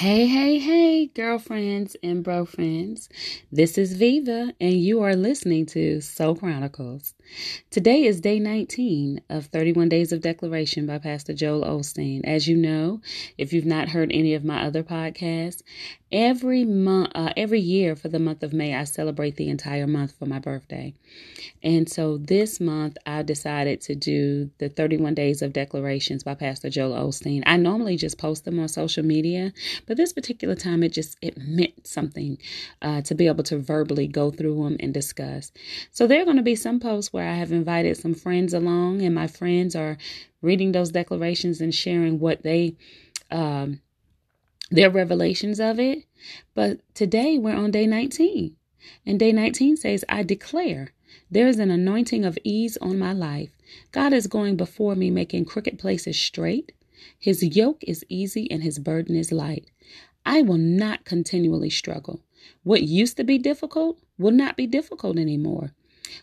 Hey, 0.00 0.26
hey, 0.28 0.58
hey, 0.58 1.08
girlfriends 1.08 1.94
and 2.02 2.24
bro 2.24 2.46
friends. 2.46 3.10
This 3.52 3.76
is 3.76 3.92
Viva, 3.92 4.54
and 4.58 4.72
you 4.72 5.02
are 5.02 5.14
listening 5.14 5.66
to 5.66 6.00
Soul 6.00 6.36
Chronicles. 6.36 7.12
Today 7.70 8.04
is 8.04 8.22
day 8.22 8.38
19 8.38 9.20
of 9.28 9.46
31 9.48 9.90
Days 9.90 10.10
of 10.10 10.22
Declaration 10.22 10.86
by 10.86 10.96
Pastor 10.96 11.34
Joel 11.34 11.64
Osteen. 11.64 12.22
As 12.24 12.48
you 12.48 12.56
know, 12.56 13.02
if 13.36 13.52
you've 13.52 13.66
not 13.66 13.90
heard 13.90 14.10
any 14.10 14.32
of 14.32 14.42
my 14.42 14.64
other 14.64 14.82
podcasts, 14.82 15.62
every 16.10 16.64
month, 16.64 17.12
uh, 17.14 17.32
every 17.36 17.60
year 17.60 17.94
for 17.94 18.08
the 18.08 18.18
month 18.18 18.42
of 18.42 18.52
May, 18.52 18.74
I 18.74 18.84
celebrate 18.84 19.36
the 19.36 19.48
entire 19.48 19.86
month 19.86 20.14
for 20.18 20.26
my 20.26 20.38
birthday. 20.38 20.94
And 21.62 21.88
so 21.88 22.16
this 22.16 22.58
month, 22.58 22.96
I 23.06 23.22
decided 23.22 23.80
to 23.82 23.94
do 23.94 24.50
the 24.58 24.68
31 24.68 25.14
Days 25.14 25.42
of 25.42 25.52
Declarations 25.52 26.24
by 26.24 26.34
Pastor 26.34 26.70
Joel 26.70 27.06
Osteen. 27.06 27.42
I 27.46 27.56
normally 27.56 27.96
just 27.96 28.18
post 28.18 28.44
them 28.44 28.58
on 28.58 28.68
social 28.68 29.04
media, 29.04 29.52
but 29.90 29.96
this 29.96 30.12
particular 30.12 30.54
time, 30.54 30.84
it 30.84 30.92
just 30.92 31.18
it 31.20 31.36
meant 31.36 31.84
something 31.84 32.38
uh, 32.80 33.00
to 33.02 33.12
be 33.12 33.26
able 33.26 33.42
to 33.42 33.58
verbally 33.58 34.06
go 34.06 34.30
through 34.30 34.62
them 34.62 34.76
and 34.78 34.94
discuss. 34.94 35.50
So 35.90 36.06
there 36.06 36.22
are 36.22 36.24
going 36.24 36.36
to 36.36 36.44
be 36.44 36.54
some 36.54 36.78
posts 36.78 37.12
where 37.12 37.28
I 37.28 37.34
have 37.34 37.50
invited 37.50 37.96
some 37.96 38.14
friends 38.14 38.54
along, 38.54 39.02
and 39.02 39.12
my 39.12 39.26
friends 39.26 39.74
are 39.74 39.98
reading 40.42 40.70
those 40.70 40.92
declarations 40.92 41.60
and 41.60 41.74
sharing 41.74 42.20
what 42.20 42.44
they, 42.44 42.76
um, 43.32 43.80
their 44.70 44.90
revelations 44.90 45.58
of 45.58 45.80
it. 45.80 46.04
But 46.54 46.78
today 46.94 47.36
we're 47.36 47.56
on 47.56 47.72
day 47.72 47.88
19, 47.88 48.54
and 49.04 49.18
day 49.18 49.32
19 49.32 49.76
says, 49.76 50.04
I 50.08 50.22
declare 50.22 50.92
there 51.32 51.48
is 51.48 51.58
an 51.58 51.72
anointing 51.72 52.24
of 52.24 52.38
ease 52.44 52.76
on 52.76 52.96
my 52.96 53.12
life. 53.12 53.50
God 53.90 54.12
is 54.12 54.28
going 54.28 54.54
before 54.54 54.94
me, 54.94 55.10
making 55.10 55.46
crooked 55.46 55.80
places 55.80 56.16
straight. 56.16 56.70
His 57.18 57.42
yoke 57.42 57.82
is 57.86 58.04
easy 58.08 58.50
and 58.50 58.62
his 58.62 58.78
burden 58.78 59.16
is 59.16 59.32
light. 59.32 59.70
I 60.24 60.42
will 60.42 60.58
not 60.58 61.04
continually 61.04 61.70
struggle. 61.70 62.20
What 62.62 62.82
used 62.82 63.16
to 63.16 63.24
be 63.24 63.38
difficult 63.38 63.98
will 64.18 64.32
not 64.32 64.56
be 64.56 64.66
difficult 64.66 65.18
anymore. 65.18 65.72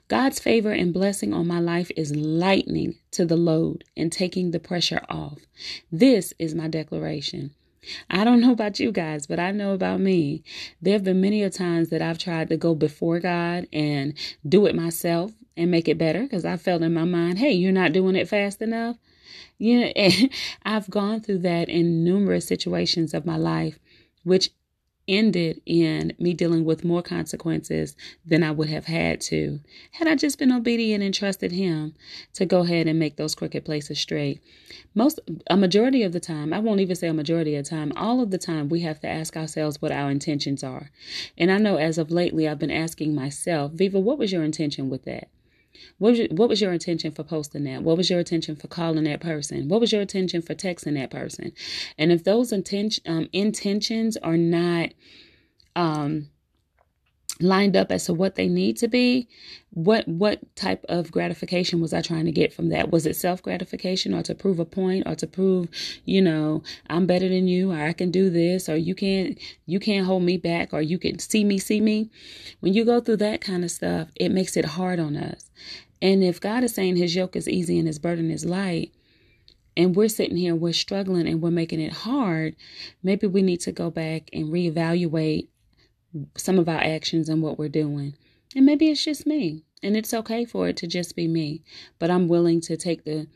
God's 0.08 0.40
favor 0.40 0.72
and 0.72 0.94
blessing 0.94 1.34
on 1.34 1.48
my 1.48 1.60
life 1.60 1.92
is 1.96 2.16
lightening 2.16 2.96
to 3.12 3.26
the 3.26 3.38
load 3.38 3.84
and 3.96 4.12
taking 4.12 4.52
the 4.52 4.60
pressure 4.60 5.02
off. 5.10 5.40
This 5.92 6.34
is 6.38 6.54
my 6.54 6.68
declaration. 6.68 7.52
I 8.10 8.24
don't 8.24 8.42
know 8.42 8.52
about 8.52 8.80
you 8.80 8.92
guys, 8.92 9.28
but 9.28 9.40
I 9.40 9.52
know 9.52 9.74
about 9.74 10.02
me. 10.02 10.44
There 10.82 10.94
have 10.94 11.06
been 11.06 11.22
many 11.22 11.42
a 11.42 11.50
times 11.50 11.90
that 11.90 12.02
I've 12.02 12.18
tried 12.18 12.50
to 12.50 12.58
go 12.58 12.76
before 12.76 13.20
God 13.20 13.68
and 13.72 14.14
do 14.48 14.66
it 14.66 14.76
myself 14.76 15.32
and 15.56 15.72
make 15.72 15.88
it 15.88 15.98
better 15.98 16.24
because 16.24 16.46
I 16.46 16.58
felt 16.58 16.82
in 16.82 16.94
my 16.94 17.06
mind, 17.06 17.40
hey, 17.40 17.52
you're 17.54 17.72
not 17.72 17.94
doing 17.94 18.16
it 18.16 18.28
fast 18.28 18.62
enough. 18.62 18.98
You 19.58 19.82
know, 19.82 19.92
I've 20.64 20.90
gone 20.90 21.22
through 21.22 21.40
that 21.40 21.70
in 21.70 22.04
numerous 22.04 22.48
situations 22.48 23.14
of 23.14 23.26
my 23.26 23.38
life, 23.38 23.80
which 24.24 24.52
ended 25.08 25.62
in 25.66 26.14
me 26.20 26.34
dealing 26.34 26.66
with 26.66 26.84
more 26.84 27.02
consequences 27.02 27.96
than 28.26 28.44
I 28.44 28.52
would 28.52 28.70
have 28.70 28.86
had 28.86 29.22
to 29.22 29.62
had 29.94 30.08
I 30.08 30.16
just 30.16 30.38
been 30.38 30.52
obedient 30.52 31.04
and 31.04 31.14
trusted 31.14 31.52
him 31.52 31.94
to 32.34 32.46
go 32.46 32.62
ahead 32.62 32.88
and 32.88 33.00
make 33.00 33.16
those 33.16 33.36
crooked 33.36 33.64
places 33.64 34.00
straight. 34.00 34.42
Most 34.94 35.20
a 35.50 35.56
majority 35.56 36.04
of 36.04 36.12
the 36.12 36.20
time, 36.20 36.54
I 36.54 36.60
won't 36.60 36.82
even 36.82 36.96
say 36.96 37.08
a 37.08 37.14
majority 37.14 37.56
of 37.56 37.66
the 37.66 37.70
time, 37.70 37.94
all 37.96 38.22
of 38.22 38.32
the 38.32 38.38
time 38.38 38.68
we 38.68 38.82
have 38.82 39.00
to 39.02 39.08
ask 39.08 39.38
ourselves 39.38 39.82
what 39.82 39.92
our 39.92 40.12
intentions 40.12 40.64
are. 40.64 40.92
And 41.38 41.52
I 41.52 41.58
know 41.58 41.78
as 41.78 41.98
of 41.98 42.12
lately 42.12 42.48
I've 42.48 42.60
been 42.60 42.72
asking 42.72 43.16
myself, 43.16 43.72
Viva, 43.72 44.00
what 44.00 44.18
was 44.18 44.32
your 44.32 44.44
intention 44.44 44.90
with 44.90 45.06
that? 45.06 45.30
What 45.98 46.12
was, 46.12 46.20
your, 46.20 46.28
what 46.30 46.50
was 46.50 46.62
your 46.62 46.74
intention 46.74 47.12
for 47.12 47.24
posting 47.24 47.64
that? 47.66 47.84
What 47.84 47.98
was 47.98 48.10
your 48.10 48.20
intention 48.20 48.56
for 48.56 48.68
calling 48.68 49.04
that 49.06 49.22
person? 49.22 49.68
What 49.68 49.82
was 49.82 49.92
your 49.92 50.02
intention 50.02 50.42
for 50.42 50.56
texting 50.56 50.96
that 50.96 51.12
person? 51.12 51.54
And 51.98 52.12
if 52.12 52.24
those 52.24 52.52
intention 52.52 53.04
um, 53.06 53.30
intentions 53.34 54.18
are 54.18 54.38
not 54.38 54.90
um, 55.76 56.30
lined 57.42 57.76
up 57.76 57.92
as 57.92 58.06
to 58.06 58.14
what 58.14 58.36
they 58.36 58.48
need 58.48 58.78
to 58.78 58.88
be 58.88 59.28
what 59.72 60.08
what 60.08 60.40
type 60.56 60.84
of 60.90 61.12
gratification 61.12 61.80
was 61.80 61.94
i 61.94 62.02
trying 62.02 62.26
to 62.26 62.32
get 62.32 62.52
from 62.52 62.70
that? 62.70 62.90
Was 62.90 63.06
it 63.06 63.16
self 63.16 63.44
gratification 63.44 64.14
or 64.14 64.24
to 64.24 64.34
prove 64.34 64.60
a 64.60 64.66
point 64.66 65.06
or 65.06 65.14
to 65.16 65.28
prove 65.28 65.68
you 66.06 66.22
know 66.22 66.64
i'm 66.90 67.06
better 67.06 67.30
than 67.30 67.48
you 67.48 67.72
or 67.72 67.80
i 67.80 67.94
can 67.94 68.10
do 68.10 68.30
this 68.30 68.68
or 68.68 68.76
you 68.76 68.96
can't 68.96 69.38
you 69.66 69.80
can't 69.80 70.08
hold 70.08 70.24
me 70.24 70.38
back 70.38 70.74
or 70.74 70.82
you 70.82 70.98
can 70.98 71.20
see 71.20 71.44
me 71.44 71.60
see 71.60 71.82
me? 71.82 72.10
When 72.60 72.74
you 72.74 72.86
go 72.86 73.00
through 73.00 73.18
that 73.18 73.42
kind 73.42 73.64
of 73.64 73.72
stuff 73.72 74.10
it 74.16 74.30
makes 74.30 74.58
it 74.58 74.66
hard 74.66 75.00
on 75.00 75.16
us. 75.16 75.50
And 76.02 76.24
if 76.24 76.42
god 76.42 76.64
is 76.64 76.74
saying 76.74 76.96
his 76.96 77.16
yoke 77.16 77.36
is 77.36 77.48
easy 77.48 77.78
and 77.78 77.88
his 77.88 78.00
burden 78.00 78.32
is 78.32 78.46
light 78.46 78.94
and 79.76 79.96
we're 79.96 80.10
sitting 80.10 80.38
here 80.38 80.56
we're 80.56 80.74
struggling 80.74 81.28
and 81.28 81.42
we're 81.42 81.52
making 81.52 81.80
it 81.80 81.94
hard 81.94 82.56
maybe 83.04 83.28
we 83.28 83.44
need 83.44 83.60
to 83.62 83.72
go 83.72 83.92
back 83.92 84.30
and 84.34 84.48
reevaluate 84.48 85.48
some 86.36 86.60
of 86.60 86.70
our 86.70 86.80
actions 86.80 87.30
and 87.30 87.42
what 87.42 87.58
we're 87.58 87.70
doing. 87.70 88.16
And 88.56 88.66
maybe 88.66 88.90
it's 88.90 89.04
just 89.04 89.28
me. 89.28 89.64
And 89.84 89.96
it's 89.96 90.14
okay 90.14 90.46
for 90.46 90.68
it 90.68 90.78
to 90.78 90.88
just 90.88 91.16
be 91.16 91.28
me. 91.28 91.64
But 92.00 92.10
I'm 92.10 92.28
willing 92.28 92.62
to 92.62 92.78
take 92.78 93.04
the, 93.04 93.28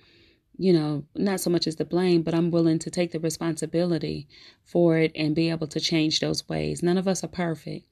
you 0.57 0.73
know, 0.73 1.03
not 1.15 1.39
so 1.39 1.49
much 1.49 1.67
as 1.67 1.75
the 1.75 1.85
blame, 1.85 2.23
but 2.23 2.33
I'm 2.33 2.49
willing 2.49 2.79
to 2.79 2.89
take 2.89 3.11
the 3.11 3.19
responsibility 3.19 4.27
for 4.65 4.97
it 4.97 5.11
and 5.15 5.35
be 5.35 5.49
able 5.49 5.67
to 5.67 5.79
change 5.79 6.19
those 6.19 6.47
ways. 6.49 6.81
None 6.81 6.97
of 6.97 7.07
us 7.07 7.23
are 7.23 7.27
perfect. 7.29 7.87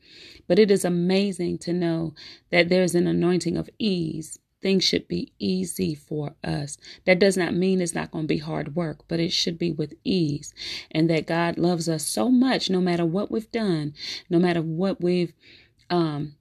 But 0.47 0.59
it 0.59 0.71
is 0.71 0.83
amazing 0.83 1.59
to 1.59 1.73
know 1.73 2.15
that 2.49 2.69
there's 2.69 2.95
an 2.95 3.05
anointing 3.05 3.57
of 3.57 3.69
ease 3.77 4.39
things 4.61 4.83
should 4.83 5.07
be 5.07 5.33
easy 5.39 5.95
for 5.95 6.35
us. 6.43 6.77
That 7.05 7.19
does 7.19 7.37
not 7.37 7.53
mean 7.53 7.81
it's 7.81 7.95
not 7.95 8.11
going 8.11 8.25
to 8.25 8.27
be 8.27 8.39
hard 8.39 8.75
work, 8.75 8.99
but 9.07 9.19
it 9.19 9.31
should 9.31 9.57
be 9.57 9.71
with 9.71 9.93
ease. 10.03 10.53
And 10.91 11.09
that 11.09 11.27
God 11.27 11.57
loves 11.57 11.87
us 11.87 12.05
so 12.05 12.29
much, 12.29 12.69
no 12.69 12.81
matter 12.81 13.05
what 13.05 13.31
we've 13.31 13.51
done, 13.51 13.93
no 14.29 14.39
matter 14.39 14.61
what 14.61 15.01
we've, 15.01 15.33
um, 15.89 16.35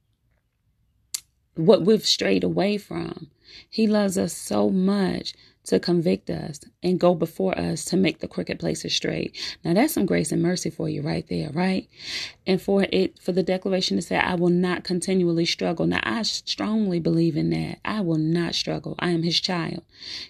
what 1.55 1.83
we've 1.83 2.05
strayed 2.05 2.43
away 2.43 2.77
from. 2.77 3.29
He 3.69 3.87
loves 3.87 4.17
us 4.17 4.33
so 4.33 4.69
much 4.69 5.33
to 5.69 5.79
convict 5.79 6.31
us 6.31 6.59
and 6.81 6.99
go 6.99 7.13
before 7.13 7.55
us 7.57 7.85
to 7.85 7.95
make 7.95 8.19
the 8.19 8.27
crooked 8.27 8.59
places 8.59 8.95
straight. 8.95 9.37
Now 9.63 9.75
that's 9.75 9.93
some 9.93 10.07
grace 10.07 10.31
and 10.31 10.41
mercy 10.41 10.71
for 10.71 10.89
you 10.89 11.03
right 11.03 11.27
there, 11.29 11.51
right? 11.51 11.87
And 12.47 12.59
for 12.59 12.87
it 12.91 13.19
for 13.19 13.33
the 13.33 13.43
declaration 13.43 13.95
to 13.95 14.01
say, 14.01 14.17
I 14.17 14.33
will 14.33 14.49
not 14.49 14.83
continually 14.83 15.45
struggle. 15.45 15.85
Now 15.85 15.99
I 16.01 16.23
strongly 16.23 16.99
believe 16.99 17.37
in 17.37 17.51
that. 17.51 17.77
I 17.85 18.01
will 18.01 18.17
not 18.17 18.55
struggle. 18.55 18.95
I 18.97 19.11
am 19.11 19.21
his 19.21 19.39
child. 19.39 19.83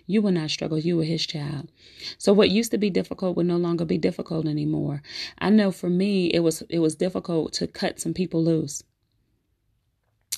You 0.05 0.22
will 0.22 0.33
not 0.33 0.51
struggle. 0.51 0.77
You 0.77 1.00
are 1.00 1.05
his 1.05 1.25
child. 1.25 1.71
So 2.17 2.33
what 2.33 2.50
used 2.50 2.71
to 2.71 2.77
be 2.77 2.89
difficult 2.89 3.38
will 3.38 3.45
no 3.45 3.57
longer 3.57 3.85
be 3.85 3.97
difficult 3.97 4.45
anymore. 4.45 5.01
I 5.38 5.51
know 5.51 5.71
for 5.71 5.89
me 5.89 6.27
it 6.27 6.39
was 6.39 6.63
it 6.69 6.79
was 6.79 6.95
difficult 6.95 7.53
to 7.53 7.67
cut 7.67 8.01
some 8.01 8.13
people 8.13 8.44
loose. 8.44 8.83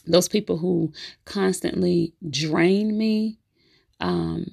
Those 0.06 0.28
people 0.28 0.58
who 0.58 0.94
constantly 1.26 2.14
drain 2.30 2.98
me, 2.98 3.40
um, 4.00 4.46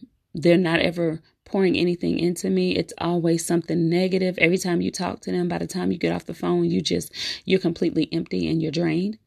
they're 0.42 0.56
not 0.56 0.80
ever 0.80 1.20
pouring 1.44 1.76
anything 1.76 2.18
into 2.18 2.50
me. 2.50 2.76
It's 2.76 2.92
always 2.98 3.44
something 3.44 3.88
negative. 3.88 4.38
Every 4.38 4.58
time 4.58 4.80
you 4.80 4.90
talk 4.90 5.20
to 5.22 5.32
them, 5.32 5.48
by 5.48 5.58
the 5.58 5.66
time 5.66 5.90
you 5.90 5.98
get 5.98 6.12
off 6.12 6.26
the 6.26 6.34
phone, 6.34 6.64
you 6.64 6.80
just, 6.80 7.12
you're 7.44 7.58
completely 7.58 8.08
empty 8.12 8.48
and 8.48 8.62
you're 8.62 8.70
drained 8.70 9.18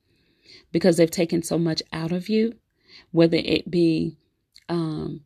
because 0.72 0.98
they've 0.98 1.12
taken 1.12 1.42
so 1.42 1.58
much 1.58 1.82
out 1.92 2.12
of 2.12 2.30
you, 2.30 2.54
whether 3.12 3.38
it 3.38 3.70
be 3.70 4.18
um, 4.70 5.22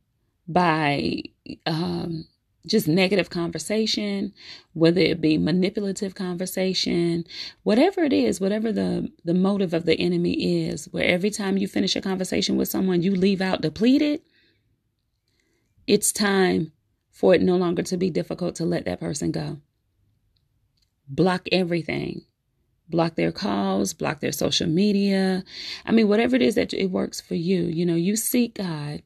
by 0.48 1.22
um, 1.66 2.26
just 2.66 2.88
negative 2.88 3.30
conversation, 3.30 4.34
whether 4.74 5.02
it 5.02 5.22
be 5.22 5.38
manipulative 5.38 6.16
conversation, 6.16 7.26
whatever 7.64 8.04
it 8.04 8.14
is, 8.14 8.42
whatever 8.42 8.72
the, 8.72 9.12
the 9.24 9.34
motive 9.34 9.74
of 9.74 9.86
the 9.86 10.00
enemy 10.00 10.66
is, 10.66 10.86
where 10.86 11.06
every 11.06 11.30
time 11.30 11.58
you 11.58 11.68
finish 11.68 11.96
a 11.96 12.02
conversation 12.02 12.56
with 12.56 12.70
someone, 12.70 13.04
you 13.04 13.14
leave 13.14 13.42
out 13.42 13.62
depleted 13.62 14.22
it's 15.88 16.12
time 16.12 16.72
for 17.12 17.34
it 17.34 17.42
no 17.42 17.56
longer 17.56 17.84
to 17.84 17.98
be 17.98 18.10
difficult 18.10 18.56
to 18.56 18.66
let 18.66 18.86
that 18.86 19.00
person 19.00 19.32
go. 19.32 19.60
Block 21.08 21.48
everything. 21.52 22.24
Block 22.88 23.16
their 23.16 23.32
calls, 23.32 23.94
block 23.94 24.20
their 24.20 24.32
social 24.32 24.68
media. 24.68 25.44
I 25.86 25.92
mean, 25.92 26.08
whatever 26.08 26.36
it 26.36 26.42
is 26.42 26.56
that 26.56 26.74
it 26.74 26.88
works 26.88 27.20
for 27.20 27.36
you, 27.36 27.64
you 27.64 27.86
know, 27.86 27.96
you 27.96 28.16
seek 28.16 28.56
God 28.56 29.02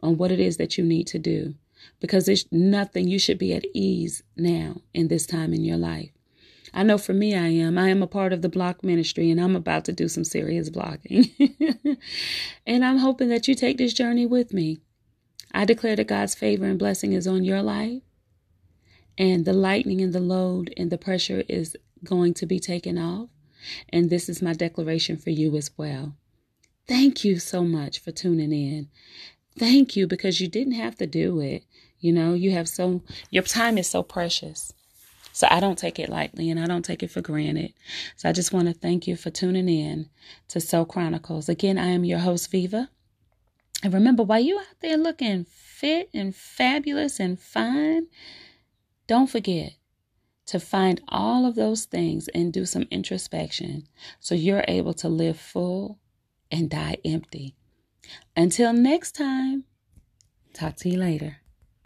on 0.00 0.16
what 0.16 0.30
it 0.30 0.38
is 0.38 0.58
that 0.58 0.78
you 0.78 0.84
need 0.84 1.06
to 1.08 1.18
do 1.18 1.54
because 2.00 2.26
there's 2.26 2.46
nothing 2.52 3.08
you 3.08 3.18
should 3.18 3.38
be 3.38 3.52
at 3.52 3.64
ease 3.74 4.22
now 4.36 4.76
in 4.94 5.08
this 5.08 5.26
time 5.26 5.52
in 5.52 5.64
your 5.64 5.76
life. 5.76 6.10
I 6.74 6.82
know 6.82 6.98
for 6.98 7.14
me, 7.14 7.34
I 7.34 7.48
am. 7.48 7.78
I 7.78 7.88
am 7.88 8.02
a 8.02 8.06
part 8.06 8.32
of 8.32 8.42
the 8.42 8.48
block 8.48 8.84
ministry 8.84 9.30
and 9.30 9.40
I'm 9.40 9.56
about 9.56 9.84
to 9.86 9.92
do 9.92 10.08
some 10.08 10.24
serious 10.24 10.68
blocking. 10.68 11.30
and 12.66 12.84
I'm 12.84 12.98
hoping 12.98 13.28
that 13.30 13.48
you 13.48 13.54
take 13.54 13.78
this 13.78 13.94
journey 13.94 14.26
with 14.26 14.52
me. 14.52 14.80
I 15.52 15.64
declare 15.64 15.96
that 15.96 16.08
God's 16.08 16.34
favor 16.34 16.66
and 16.66 16.78
blessing 16.78 17.12
is 17.12 17.26
on 17.26 17.44
your 17.44 17.62
life, 17.62 18.02
and 19.18 19.44
the 19.44 19.52
lightning 19.52 20.00
and 20.00 20.12
the 20.12 20.20
load 20.20 20.72
and 20.76 20.90
the 20.90 20.98
pressure 20.98 21.44
is 21.48 21.76
going 22.04 22.34
to 22.34 22.46
be 22.46 22.58
taken 22.58 22.98
off. 22.98 23.28
And 23.88 24.10
this 24.10 24.28
is 24.28 24.42
my 24.42 24.52
declaration 24.52 25.16
for 25.16 25.30
you 25.30 25.56
as 25.56 25.70
well. 25.76 26.14
Thank 26.86 27.24
you 27.24 27.38
so 27.38 27.64
much 27.64 27.98
for 27.98 28.12
tuning 28.12 28.52
in. 28.52 28.88
Thank 29.58 29.96
you 29.96 30.06
because 30.06 30.40
you 30.40 30.48
didn't 30.48 30.74
have 30.74 30.96
to 30.96 31.06
do 31.06 31.40
it. 31.40 31.64
You 31.98 32.12
know, 32.12 32.34
you 32.34 32.52
have 32.52 32.68
so, 32.68 33.02
your 33.30 33.42
time 33.42 33.78
is 33.78 33.88
so 33.88 34.02
precious. 34.02 34.72
So 35.32 35.46
I 35.50 35.60
don't 35.60 35.78
take 35.78 35.98
it 35.98 36.08
lightly 36.08 36.50
and 36.50 36.60
I 36.60 36.66
don't 36.66 36.84
take 36.84 37.02
it 37.02 37.10
for 37.10 37.20
granted. 37.20 37.72
So 38.16 38.28
I 38.28 38.32
just 38.32 38.52
want 38.52 38.68
to 38.68 38.74
thank 38.74 39.06
you 39.06 39.16
for 39.16 39.30
tuning 39.30 39.68
in 39.68 40.08
to 40.48 40.60
Soul 40.60 40.84
Chronicles. 40.84 41.48
Again, 41.48 41.78
I 41.78 41.86
am 41.88 42.04
your 42.04 42.20
host, 42.20 42.50
Viva. 42.50 42.90
And 43.82 43.92
remember, 43.92 44.22
while 44.22 44.40
you 44.40 44.58
out 44.58 44.80
there 44.80 44.96
looking 44.96 45.44
fit 45.44 46.08
and 46.14 46.34
fabulous 46.34 47.20
and 47.20 47.38
fine, 47.38 48.06
don't 49.06 49.30
forget 49.30 49.74
to 50.46 50.60
find 50.60 51.00
all 51.08 51.44
of 51.44 51.54
those 51.54 51.84
things 51.84 52.28
and 52.28 52.52
do 52.52 52.64
some 52.64 52.86
introspection 52.90 53.86
so 54.20 54.34
you're 54.34 54.64
able 54.68 54.94
to 54.94 55.08
live 55.08 55.38
full 55.38 55.98
and 56.50 56.70
die 56.70 56.96
empty. 57.04 57.54
Until 58.36 58.72
next 58.72 59.12
time, 59.12 59.64
talk 60.54 60.76
to 60.76 60.88
you 60.88 60.98
later. 60.98 61.38